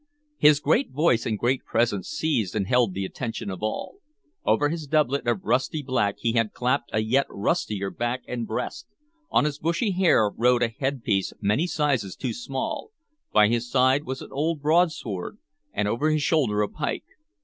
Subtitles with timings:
[0.39, 3.99] His great voice and great presence seized and held the attention of all.
[4.43, 8.87] Over his doublet of rusty black he had clapped a yet rustier back and breast;
[9.29, 12.89] on his bushy hair rode a headpiece many sizes too small;
[13.31, 15.37] by his side was an old broadsword,
[15.71, 17.05] and over his shoulder a pike.